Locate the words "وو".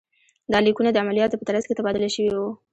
2.33-2.49